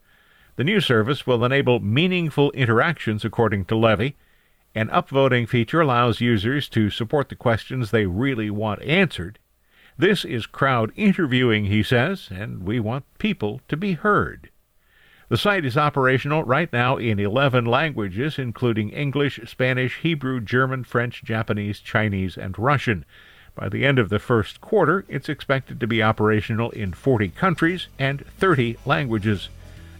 The 0.55 0.63
new 0.63 0.81
service 0.81 1.27
will 1.27 1.45
enable 1.45 1.79
meaningful 1.79 2.49
interactions, 2.51 3.23
according 3.23 3.65
to 3.65 3.75
Levy. 3.75 4.15
An 4.73 4.89
upvoting 4.89 5.47
feature 5.47 5.81
allows 5.81 6.21
users 6.21 6.67
to 6.69 6.89
support 6.89 7.29
the 7.29 7.35
questions 7.35 7.91
they 7.91 8.07
really 8.07 8.49
want 8.49 8.81
answered. 8.81 9.37
This 9.95 10.25
is 10.25 10.47
crowd 10.47 10.91
interviewing, 10.95 11.65
he 11.65 11.83
says, 11.83 12.29
and 12.31 12.63
we 12.63 12.79
want 12.79 13.05
people 13.19 13.61
to 13.67 13.77
be 13.77 13.93
heard. 13.93 14.49
The 15.29 15.37
site 15.37 15.63
is 15.63 15.77
operational 15.77 16.43
right 16.43 16.73
now 16.73 16.97
in 16.97 17.19
11 17.19 17.63
languages, 17.65 18.39
including 18.39 18.89
English, 18.89 19.39
Spanish, 19.45 19.99
Hebrew, 19.99 20.41
German, 20.41 20.83
French, 20.83 21.23
Japanese, 21.23 21.79
Chinese, 21.79 22.35
and 22.35 22.57
Russian. 22.57 23.05
By 23.53 23.69
the 23.69 23.85
end 23.85 23.99
of 23.99 24.09
the 24.09 24.17
first 24.17 24.59
quarter, 24.59 25.05
it's 25.07 25.29
expected 25.29 25.79
to 25.79 25.87
be 25.87 26.01
operational 26.01 26.71
in 26.71 26.93
40 26.93 27.29
countries 27.29 27.89
and 27.99 28.25
30 28.39 28.77
languages. 28.87 29.49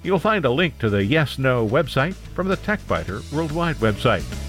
You'll 0.02 0.18
find 0.18 0.46
a 0.46 0.50
link 0.50 0.80
to 0.80 0.90
the 0.90 1.06
Yes 1.06 1.38
No 1.38 1.68
website 1.68 2.16
from 2.34 2.48
the 2.48 2.58
TechByter 2.58 3.32
Worldwide 3.32 3.76
website. 3.76 4.49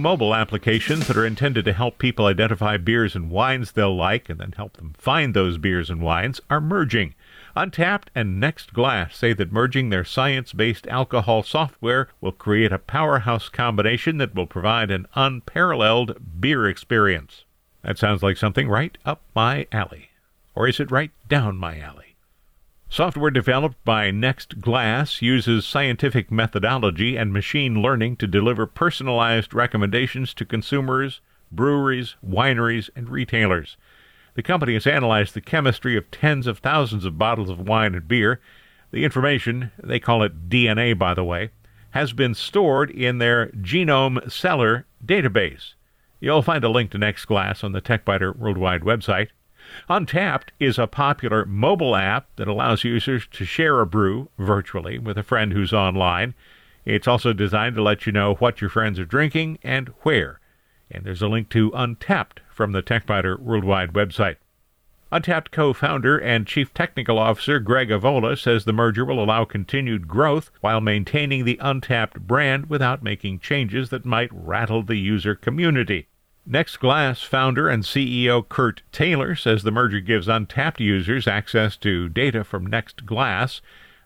Mobile 0.00 0.34
applications 0.34 1.06
that 1.06 1.16
are 1.16 1.26
intended 1.26 1.64
to 1.64 1.72
help 1.72 1.98
people 1.98 2.26
identify 2.26 2.76
beers 2.76 3.14
and 3.14 3.30
wines 3.30 3.72
they'll 3.72 3.96
like 3.96 4.28
and 4.28 4.40
then 4.40 4.52
help 4.52 4.76
them 4.76 4.94
find 4.96 5.34
those 5.34 5.58
beers 5.58 5.90
and 5.90 6.00
wines 6.00 6.40
are 6.48 6.60
merging. 6.60 7.14
Untappd 7.56 8.04
and 8.14 8.38
Next 8.38 8.72
Glass 8.72 9.16
say 9.16 9.32
that 9.32 9.52
merging 9.52 9.90
their 9.90 10.04
science 10.04 10.52
based 10.52 10.86
alcohol 10.86 11.42
software 11.42 12.08
will 12.20 12.32
create 12.32 12.72
a 12.72 12.78
powerhouse 12.78 13.48
combination 13.48 14.18
that 14.18 14.34
will 14.34 14.46
provide 14.46 14.90
an 14.90 15.06
unparalleled 15.14 16.40
beer 16.40 16.68
experience. 16.68 17.44
That 17.82 17.98
sounds 17.98 18.22
like 18.22 18.36
something 18.36 18.68
right 18.68 18.96
up 19.04 19.22
my 19.34 19.66
alley. 19.72 20.10
Or 20.54 20.68
is 20.68 20.80
it 20.80 20.90
right 20.90 21.10
down 21.28 21.56
my 21.56 21.78
alley? 21.78 22.07
Software 22.90 23.30
developed 23.30 23.84
by 23.84 24.10
Next 24.10 24.60
Glass 24.62 25.20
uses 25.20 25.66
scientific 25.66 26.30
methodology 26.30 27.16
and 27.16 27.32
machine 27.32 27.82
learning 27.82 28.16
to 28.16 28.26
deliver 28.26 28.66
personalized 28.66 29.52
recommendations 29.52 30.32
to 30.34 30.46
consumers, 30.46 31.20
breweries, 31.52 32.16
wineries, 32.26 32.88
and 32.96 33.10
retailers. 33.10 33.76
The 34.34 34.42
company 34.42 34.72
has 34.72 34.86
analyzed 34.86 35.34
the 35.34 35.42
chemistry 35.42 35.98
of 35.98 36.10
tens 36.10 36.46
of 36.46 36.58
thousands 36.58 37.04
of 37.04 37.18
bottles 37.18 37.50
of 37.50 37.60
wine 37.60 37.94
and 37.94 38.08
beer. 38.08 38.40
The 38.90 39.04
information, 39.04 39.70
they 39.82 40.00
call 40.00 40.22
it 40.22 40.48
DNA 40.48 40.98
by 40.98 41.12
the 41.12 41.24
way, 41.24 41.50
has 41.90 42.14
been 42.14 42.34
stored 42.34 42.90
in 42.90 43.18
their 43.18 43.48
Genome 43.48 44.32
Cellar 44.32 44.86
database. 45.04 45.74
You'll 46.20 46.42
find 46.42 46.64
a 46.64 46.70
link 46.70 46.90
to 46.92 46.98
Next 46.98 47.26
Glass 47.26 47.62
on 47.62 47.72
the 47.72 47.82
TechByter 47.82 48.34
Worldwide 48.34 48.82
website. 48.82 49.28
Untappd 49.90 50.48
is 50.58 50.78
a 50.78 50.86
popular 50.86 51.44
mobile 51.44 51.94
app 51.94 52.28
that 52.36 52.48
allows 52.48 52.84
users 52.84 53.26
to 53.32 53.44
share 53.44 53.80
a 53.80 53.86
brew 53.86 54.28
virtually 54.38 54.98
with 54.98 55.18
a 55.18 55.22
friend 55.22 55.52
who's 55.52 55.72
online. 55.72 56.34
It's 56.84 57.08
also 57.08 57.32
designed 57.32 57.76
to 57.76 57.82
let 57.82 58.06
you 58.06 58.12
know 58.12 58.34
what 58.34 58.60
your 58.60 58.70
friends 58.70 58.98
are 58.98 59.04
drinking 59.04 59.58
and 59.62 59.88
where. 60.02 60.40
And 60.90 61.04
there's 61.04 61.22
a 61.22 61.28
link 61.28 61.50
to 61.50 61.70
Untappd 61.72 62.38
from 62.50 62.72
the 62.72 62.82
TechByter 62.82 63.38
Worldwide 63.38 63.92
website. 63.92 64.36
Untappd 65.10 65.50
co 65.50 65.72
founder 65.72 66.18
and 66.18 66.46
chief 66.46 66.74
technical 66.74 67.18
officer 67.18 67.58
Greg 67.60 67.88
Avola 67.88 68.38
says 68.38 68.64
the 68.64 68.74
merger 68.74 69.06
will 69.06 69.22
allow 69.22 69.44
continued 69.44 70.06
growth 70.06 70.50
while 70.60 70.82
maintaining 70.82 71.44
the 71.44 71.58
Untappd 71.62 72.26
brand 72.26 72.68
without 72.68 73.02
making 73.02 73.38
changes 73.38 73.88
that 73.88 74.04
might 74.04 74.28
rattle 74.32 74.82
the 74.82 74.96
user 74.96 75.34
community. 75.34 76.08
Next 76.50 76.78
Glass 76.78 77.22
founder 77.22 77.68
and 77.68 77.82
CEO 77.82 78.48
Kurt 78.48 78.80
Taylor 78.90 79.34
says 79.34 79.62
the 79.62 79.70
merger 79.70 80.00
gives 80.00 80.28
untapped 80.28 80.80
users 80.80 81.28
access 81.28 81.76
to 81.76 82.08
data 82.08 82.42
from 82.42 82.64
Next 82.64 83.04
Glass. 83.04 83.60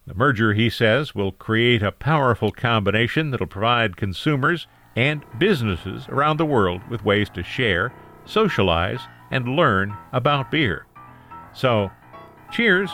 The 0.08 0.14
merger, 0.14 0.52
he 0.52 0.68
says, 0.68 1.14
will 1.14 1.30
create 1.30 1.84
a 1.84 1.92
powerful 1.92 2.50
combination 2.50 3.30
that'll 3.30 3.46
provide 3.46 3.96
consumers 3.96 4.66
and 4.96 5.24
businesses 5.38 6.08
around 6.08 6.38
the 6.38 6.44
world 6.44 6.80
with 6.90 7.04
ways 7.04 7.30
to 7.30 7.44
share, 7.44 7.92
socialize, 8.24 9.02
and 9.30 9.54
learn 9.54 9.96
about 10.12 10.50
beer. 10.50 10.86
So, 11.54 11.92
cheers! 12.50 12.90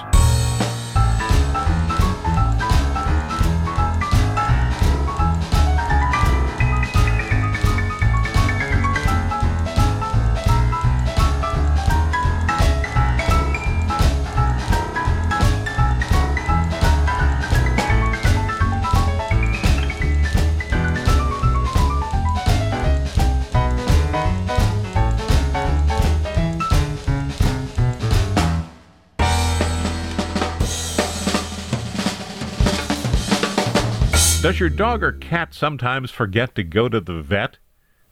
Your 34.58 34.68
dog 34.68 35.04
or 35.04 35.12
cat 35.12 35.54
sometimes 35.54 36.10
forget 36.10 36.56
to 36.56 36.64
go 36.64 36.88
to 36.88 37.00
the 37.00 37.22
vet? 37.22 37.58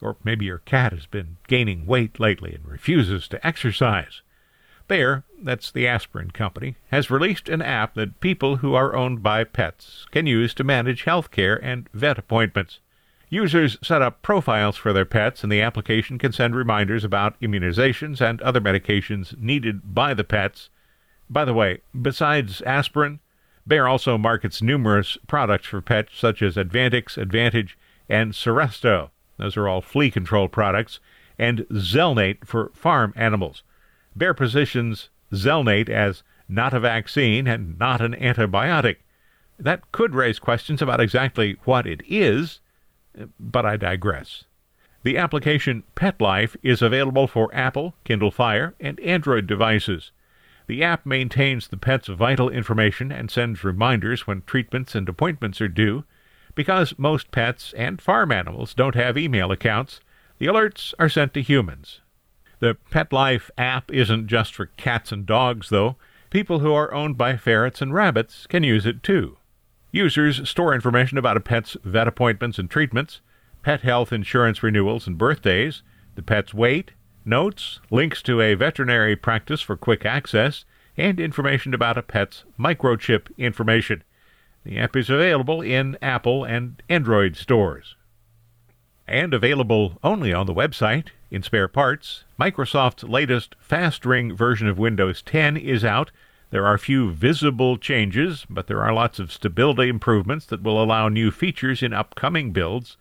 Or 0.00 0.16
maybe 0.22 0.44
your 0.44 0.59
cat 0.59 0.92
has 0.92 1.04
been 1.04 1.38
gaining 1.48 1.87
weight 1.87 2.20
lately 2.20 2.54
and 2.54 2.64
refuses 2.64 3.26
to 3.28 3.44
exercise. 3.44 4.22
Bayer, 4.87 5.24
that's 5.42 5.72
the 5.72 5.88
aspirin 5.88 6.30
company, 6.30 6.76
has 6.92 7.11
released 7.11 7.48
an 7.48 7.62
app 7.62 7.94
that 7.94 8.20
people 8.20 8.59
who 8.59 8.74
are 8.74 8.94
owned 8.94 9.24
by 9.24 9.42
pets 9.42 10.06
can 10.12 10.26
use 10.26 10.54
to 10.54 10.62
manage 10.62 11.02
health 11.02 11.32
care 11.32 11.56
and 11.64 11.88
vet 11.92 12.16
appointments. 12.16 12.78
Users 13.28 13.76
set 13.82 14.00
up 14.00 14.22
profiles 14.22 14.76
for 14.76 14.92
their 14.92 15.04
pets, 15.04 15.42
and 15.42 15.50
the 15.50 15.62
application 15.62 16.16
can 16.16 16.30
send 16.30 16.54
reminders 16.54 17.02
about 17.02 17.40
immunizations 17.40 18.20
and 18.20 18.40
other 18.42 18.61
medications 18.61 19.37
needed 19.37 19.92
by 19.96 20.14
the 20.14 20.22
pets. 20.22 20.70
By 21.28 21.44
the 21.44 21.54
way, 21.54 21.80
besides 22.00 22.62
aspirin, 22.62 23.18
Bayer 23.66 23.88
also 23.88 24.16
markets 24.16 24.62
numerous 24.62 25.18
products 25.26 25.66
for 25.66 25.81
pets 25.81 26.12
such 26.16 26.40
as 26.42 26.57
Advantix, 26.57 27.16
Advantage, 27.16 27.76
and 28.09 28.33
Seresto. 28.33 29.11
Those 29.38 29.57
are 29.57 29.68
all 29.68 29.81
flea 29.81 30.11
control 30.11 30.48
products, 30.48 31.00
and 31.38 31.66
Zelnate 31.70 32.46
for 32.46 32.70
farm 32.74 33.12
animals. 33.16 33.62
Bayer 34.16 34.35
positions 34.35 35.11
Zelnate 35.33 35.88
as 35.88 36.22
not 36.48 36.72
a 36.72 36.81
vaccine 36.81 37.46
and 37.46 37.79
not 37.79 38.00
an 38.00 38.14
antibiotic. 38.14 38.96
That 39.59 39.90
could 39.92 40.14
raise 40.14 40.38
questions 40.38 40.81
about 40.81 41.00
exactly 41.00 41.57
what 41.64 41.87
it 41.87 42.02
is, 42.07 42.61
but 43.40 43.66
I 43.66 43.76
digress. 43.76 44.44
The 45.02 45.18
application 45.18 45.85
Pet 45.94 46.20
Life 46.20 46.57
is 46.62 46.83
available 46.83 47.26
for 47.26 47.55
Apple, 47.55 47.94
Kindle 48.05 48.31
Fire, 48.31 48.74
and 48.81 48.98
Android 49.00 49.46
devices. 49.46 50.12
The 50.66 50.83
app 50.83 51.07
maintains 51.07 51.68
the 51.68 51.76
pet's 51.76 52.09
vital 52.09 52.50
information 52.50 53.12
and 53.12 53.31
sends 53.31 53.62
reminders 53.62 54.26
when 54.26 54.42
treatments 54.42 54.94
and 54.94 55.09
appointments 55.09 55.61
are 55.61 55.68
due. 55.68 56.05
Because 56.55 56.98
most 56.98 57.31
pets 57.31 57.72
and 57.76 58.00
farm 58.00 58.33
animals 58.33 58.74
don't 58.74 58.94
have 58.94 59.18
email 59.18 59.52
accounts, 59.52 60.00
the 60.38 60.46
alerts 60.46 60.94
are 60.98 61.09
sent 61.09 61.35
to 61.35 61.42
humans. 61.42 62.00
The 62.59 62.76
Pet 62.90 63.12
Life 63.12 63.50
app 63.59 63.92
isn't 63.92 64.29
just 64.29 64.55
for 64.55 64.66
cats 64.66 65.12
and 65.12 65.26
dogs, 65.26 65.68
though. 65.68 65.96
People 66.31 66.61
who 66.61 66.72
are 66.72 66.92
owned 66.92 67.16
by 67.16 67.37
ferrets 67.37 67.83
and 67.83 67.92
rabbits 67.94 68.46
can 68.46 68.62
use 68.62 68.87
it 68.87 69.02
too. 69.02 69.37
Users 69.92 70.48
store 70.48 70.74
information 70.74 71.18
about 71.18 71.37
a 71.37 71.40
pet's 71.40 71.76
vet 71.85 72.09
appointments 72.09 72.59
and 72.59 72.70
treatments, 72.70 73.20
pet 73.62 73.83
health 73.83 74.12
insurance 74.12 74.62
renewals 74.62 75.07
and 75.07 75.18
birthdays, 75.18 75.83
the 76.14 76.22
pet's 76.22 76.52
weight, 76.52 76.92
notes, 77.27 77.81
links 77.91 78.23
to 78.23 78.41
a 78.41 78.55
veterinary 78.55 79.17
practice 79.17 79.61
for 79.61 79.77
quick 79.77 80.07
access, 80.07 80.65
and 80.97 81.21
information 81.21 81.75
about 81.75 81.99
a 81.99 82.03
pet's 82.03 82.45
microchip 82.59 83.27
information. 83.37 84.03
The 84.65 84.79
app 84.79 84.97
is 84.97 85.11
available 85.11 85.61
in 85.61 85.97
Apple 86.03 86.45
and 86.45 86.83
Android 86.89 87.37
stores. 87.37 87.95
And 89.07 89.33
available 89.33 89.99
only 90.03 90.33
on 90.33 90.47
the 90.47 90.55
website 90.55 91.09
in 91.31 91.43
spare 91.43 91.69
parts, 91.69 92.25
Microsoft's 92.39 93.05
latest 93.05 93.55
fast 93.61 94.05
ring 94.05 94.35
version 94.35 94.67
of 94.69 94.79
Windows 94.79 95.23
10 95.23 95.57
is 95.57 95.85
out. 95.85 96.11
There 96.51 96.67
are 96.67 96.79
few 96.79 97.12
visible 97.12 97.77
changes, 97.77 98.47
but 98.49 98.67
there 98.67 98.83
are 98.83 98.93
lots 98.93 99.19
of 99.19 99.33
stability 99.33 99.89
improvements 99.89 100.47
that 100.47 100.62
will 100.62 100.83
allow 100.83 101.09
new 101.09 101.31
features 101.31 101.83
in 101.83 101.93
upcoming 101.93 102.53
builds. 102.53 102.97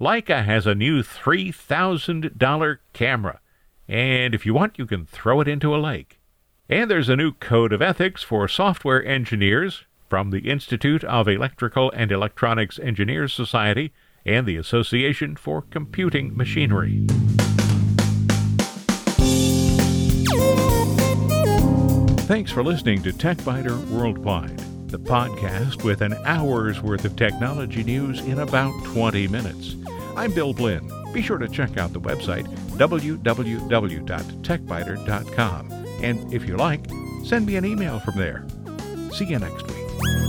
Leica 0.00 0.44
has 0.44 0.66
a 0.66 0.74
new 0.74 1.02
$3,000 1.02 2.78
camera, 2.92 3.40
and 3.88 4.34
if 4.34 4.44
you 4.44 4.52
want, 4.52 4.78
you 4.78 4.86
can 4.86 5.06
throw 5.06 5.40
it 5.40 5.48
into 5.48 5.74
a 5.74 5.78
lake. 5.78 6.20
And 6.68 6.90
there's 6.90 7.08
a 7.08 7.16
new 7.16 7.32
code 7.32 7.72
of 7.72 7.80
ethics 7.80 8.22
for 8.22 8.46
software 8.46 9.04
engineers 9.04 9.84
from 10.10 10.30
the 10.30 10.40
Institute 10.50 11.02
of 11.04 11.26
Electrical 11.26 11.90
and 11.94 12.12
Electronics 12.12 12.78
Engineers 12.78 13.32
Society 13.32 13.92
and 14.26 14.46
the 14.46 14.56
Association 14.56 15.36
for 15.36 15.62
Computing 15.62 16.36
Machinery. 16.36 17.06
Thanks 22.26 22.52
for 22.52 22.62
listening 22.62 23.02
to 23.04 23.12
TechByter 23.12 23.88
Worldwide, 23.88 24.58
the 24.90 24.98
podcast 24.98 25.82
with 25.82 26.02
an 26.02 26.14
hour's 26.26 26.82
worth 26.82 27.06
of 27.06 27.16
technology 27.16 27.82
news 27.82 28.20
in 28.20 28.40
about 28.40 28.72
20 28.84 29.28
minutes. 29.28 29.76
I'm 30.14 30.32
Bill 30.34 30.52
Blinn. 30.52 30.97
Be 31.12 31.22
sure 31.22 31.38
to 31.38 31.48
check 31.48 31.76
out 31.76 31.92
the 31.92 32.00
website 32.00 32.46
www.techbyter.com. 32.76 35.72
And 36.02 36.32
if 36.32 36.46
you 36.46 36.56
like, 36.56 36.86
send 37.24 37.46
me 37.46 37.56
an 37.56 37.64
email 37.64 37.98
from 38.00 38.16
there. 38.16 38.44
See 39.12 39.24
you 39.24 39.38
next 39.38 39.66
week. 39.66 40.27